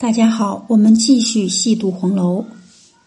[0.00, 2.44] 大家好，我们继续细读红楼。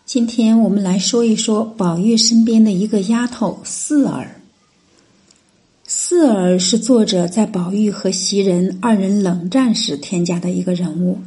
[0.03, 4.41] 今天我们来说一说宝玉身边的一个丫头四儿。
[5.87, 11.17] 四儿是作者在宝玉和袭人二人冷战时添加的一个人物，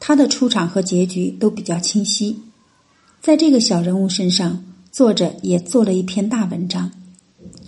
[0.00, 2.40] 她的出场和结局都比较清晰。
[3.20, 6.90] 在这个小人物身上，作者也做了一篇大文章。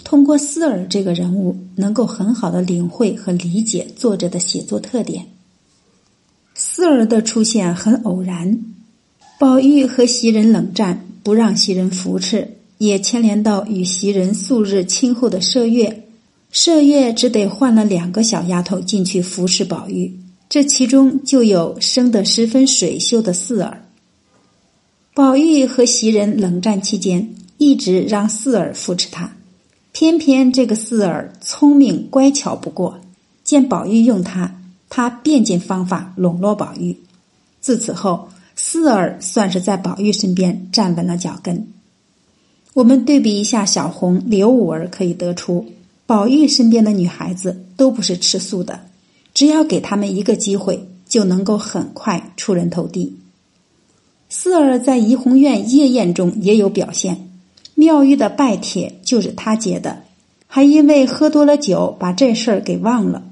[0.03, 5.25] 通过四儿这个人物，能够很好的领会和理解作者的写作特点。
[6.55, 8.61] 四儿的出现很偶然，
[9.41, 16.05] 宝玉和袭人冷战，不让袭人扶持，也牵连到与袭人素日亲厚的麝月，
[16.53, 20.17] 麝月只得换了两个小丫头进去服侍宝玉，
[20.49, 23.87] 这其中就有生得十分水秀的四儿。
[25.13, 29.37] 宝玉和袭人冷战期间，一直让四儿扶持他，
[29.91, 33.01] 偏偏这个四儿聪明乖巧不过，
[33.43, 34.61] 见宝玉用他。
[34.89, 36.97] 他变尽方法笼络宝玉，
[37.61, 41.67] 自此后，四儿算是在宝玉身边站稳了脚跟。
[42.75, 45.67] 我们对比一下小红、刘五儿，可以得出，
[46.07, 48.81] 宝玉身边的女孩子都不是吃素的，
[49.33, 53.17] 只要给他们一个机会，就能够很快出人头地。
[54.29, 57.29] 四儿在怡红院夜宴中也有表现，
[57.77, 60.03] 妙玉的拜帖就是他接的，
[60.49, 63.23] 还因为喝多了酒，把这事儿给忘了。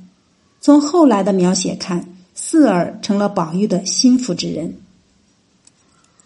[0.62, 4.76] 从后来的描写看，四儿成了宝玉的心腹之人。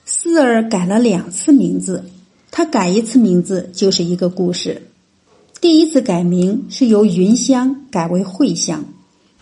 [0.04, 2.04] 四儿改了两次名字，
[2.50, 4.82] 他改一次名字就是一个故事。
[5.58, 8.84] 第一次改名是由云香改为慧香，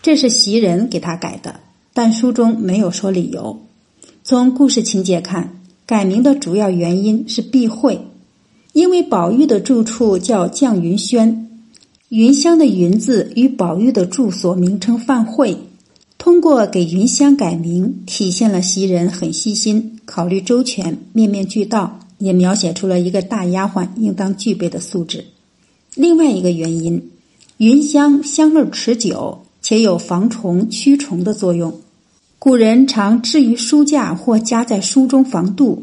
[0.01, 1.59] 这是袭人给他改的，
[1.93, 3.59] 但书中没有说理由。
[4.23, 7.99] 从故事情节看，改名的主要原因是避讳，
[8.71, 11.41] 因为宝玉的住处叫绛云轩。
[12.09, 15.57] 云香的“云”字与宝玉的住所名称犯讳，
[16.19, 25.25] 通过给云香改名，体现了袭人很细心、考虑周全、面面俱到，也描写出了一个大丫鬟应当具备的素质。
[25.95, 27.09] 另外一个原因，
[27.57, 31.73] 云香香味持久，且有防虫驱虫的作用。
[32.37, 35.79] 古人常置于书架或夹在书中防蠹。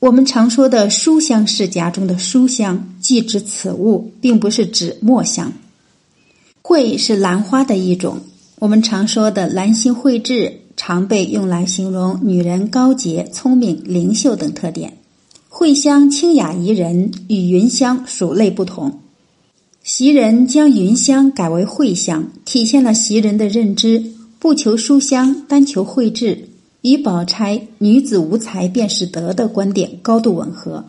[0.00, 5.52] 我们常说的书香世家中的书香，即指此物，并不是指墨香。
[6.62, 8.18] 慧是兰花的一种，
[8.60, 14.98] 我们常说的兰心蕙质，常被用来形容女人高洁、聪明、灵秀等特点。
[15.48, 19.00] 蕙香清雅宜人，与云香属类不同。
[19.82, 24.04] 袭人将云香改为蕙香，体现了袭人的认知，
[24.38, 26.47] 不求书香，单求蕙质。
[26.82, 30.84] 与宝钗“女子无才便是德”的观点高度吻合，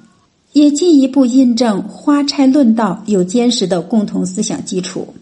[0.53, 5.15] 也进一步印证花钗论道有坚实的共同思想基础。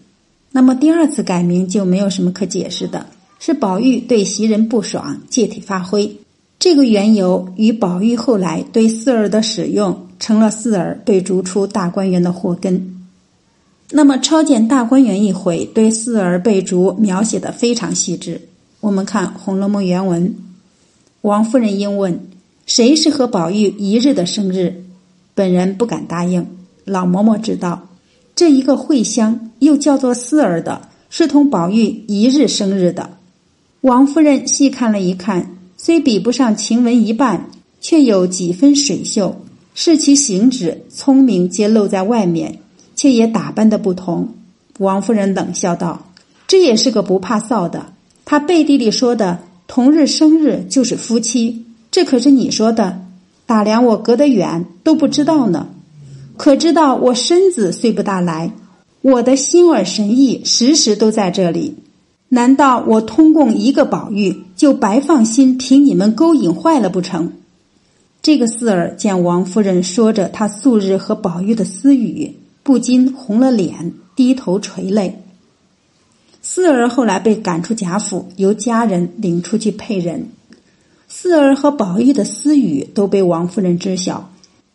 [0.51, 3.05] 那么第二次改名就没有什么可解释的，
[3.39, 6.17] 是宝玉对袭人不爽，借题发挥。
[6.59, 13.05] 这个缘由与宝玉后来对四儿的使用，成了四儿被逐出大观园的祸根。
[13.91, 18.41] 那么抄检大观园一回，对四儿被逐描写的非常细致。
[18.81, 20.35] 我们看《红楼梦》原文。
[21.21, 22.27] 王夫人应问
[22.65, 24.83] ：“谁是和宝玉一日的生日？”
[25.33, 26.45] 本人不敢答应。
[26.85, 27.89] 老嬷嬷知道，
[28.35, 33.09] 这一个慧香又叫做四儿的，是同宝玉一日生日的。
[33.81, 37.49] 王夫人细看了一看，虽比不上晴雯一半，
[37.81, 39.41] 却有几分水秀。
[39.73, 42.59] 视其行止聪明，皆露在外面，
[42.95, 44.29] 却也打扮的不同。
[44.79, 46.11] 王夫人冷笑道
[46.47, 47.87] ：“这也是个不怕臊的。
[48.25, 53.01] 他背地里说的。”同日生日就是夫妻，这可是你说的。
[53.45, 55.67] 打量我隔得远都不知道呢，
[56.35, 58.51] 可知道我身子虽不大来，
[59.01, 61.75] 我的心儿神意时时都在这里。
[62.29, 67.31] 难道我通共一个宝玉就白放心凭你们勾引坏了不成？
[68.21, 75.23] 这个四儿见王夫人说着她素日和宝玉的私语，不禁红了脸，低头垂泪。
[76.49, 80.29] 四儿后来被赶出贾府，由家人领出去配人。
[81.09, 84.31] 四儿和宝玉的私语都被王夫人知晓。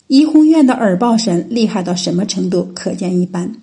[0.07, 3.55] 怡红院的耳报神厉害到什么程度，可见一斑。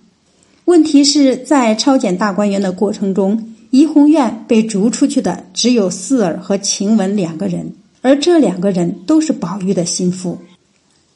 [0.66, 10.40] 问题是在抄检大观园的过程中，怡红院被逐出去的只有四儿和晴雯两个人，而这两个人都是宝玉的心腹。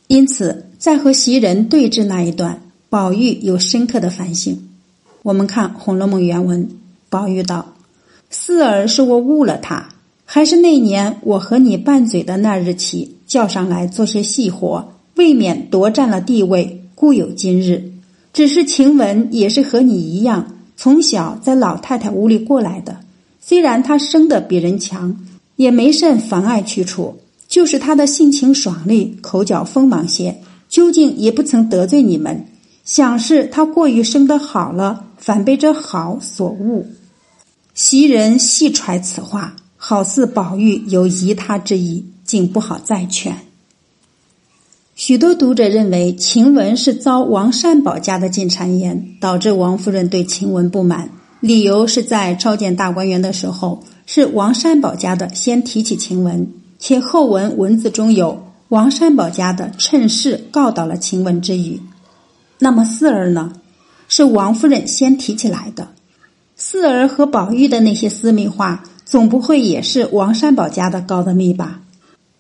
[0.07, 4.69] 因此，在和袭人对峙那一段，宝玉有深刻的反省。
[5.24, 6.69] 我们看《红楼梦》原文。
[7.13, 7.75] 宝玉道
[8.31, 9.88] ：“四儿是我误了他，
[10.25, 17.92] 还是那年我和你拌嘴的那日起叫上来做些细活，未免夺占了地位，故有今日。
[18.33, 22.98] 只是晴雯也是和你一样，从小在老太太屋里过来的，
[23.39, 25.15] 虽然她生的比人强，
[25.56, 27.19] 也没甚妨碍去处。
[27.48, 32.48] 就是她的性情爽利，口角锋芒些，究竟也不曾得罪你们。
[32.83, 36.86] 想是他过于生得好了，反被这好所误。
[37.85, 43.35] 袭人细揣此话，好似宝玉有疑他之意，竟不好再劝。
[44.95, 51.09] 许多读者认为晴雯是遭王善保家的进谗言，导致王夫人对晴雯不满。
[51.41, 56.47] 理由是在召见大观园的时候，是王善保家的先提起晴雯，
[56.79, 61.81] 且后文文字中有王善保家的趁势告倒了晴雯之语。
[62.59, 63.51] 那么四儿呢？
[64.07, 65.89] 是王夫人先提起来的。
[66.65, 71.81] 四儿和宝玉的那些私密话，总不会也是王善保家的告的密吧？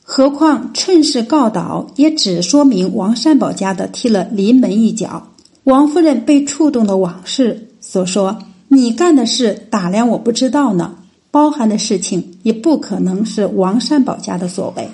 [0.01, 5.27] 何况趁势告倒，也只说明王善保家的踢了临门一脚。
[5.65, 8.39] 王夫人被触动的往事所说，
[8.69, 10.95] 你干的事打量我不知道呢，
[11.29, 14.89] 包含的事情也不可能是王善保家的所为。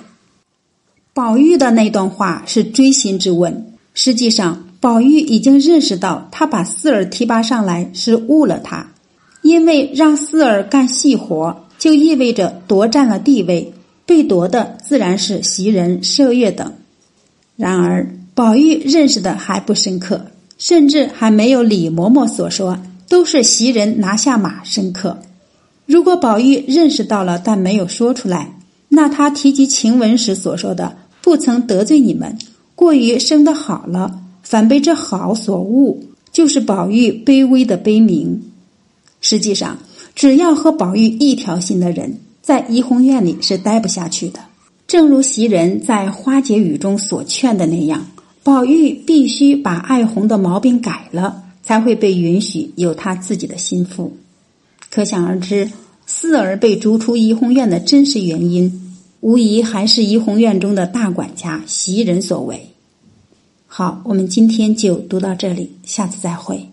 [1.14, 8.88] 宝玉的那段话是锥心之问，实际上宝玉已经认识到，他把四儿提拔上来是误了他，
[9.50, 13.72] 因为让四儿干细活，就意味着夺占了地位。
[14.06, 16.72] 被夺的自然是袭人、麝月等。
[17.56, 20.26] 然而，宝玉认识的还不深刻，
[20.56, 25.18] 甚至还没有李嬷嬷所说都是袭人拿下马深刻。
[25.86, 28.56] 如果宝玉认识到了，但没有说出来，
[28.88, 32.38] 那他提及晴雯时所说的“不曾得罪你们”，
[32.76, 38.42] 过于生的好了，反被这好所误，就是宝玉卑微的悲鸣。
[39.20, 39.78] 实际上，
[40.14, 42.18] 只要和宝玉一条心的人。
[42.42, 44.40] 在怡红院里是待不下去的，
[44.86, 48.08] 正如袭人在花解语中所劝的那样，
[48.42, 54.16] 宝玉必须把爱红的毛病改了，才会被允许有他自己的心腹。
[54.90, 55.70] 可想而知，
[56.06, 62.70] 四儿被逐出怡红院的真实原因，无疑还是怡红院中的大管家袭人所为。
[63.66, 66.69] 好，我们今天就读到这里，下次再会。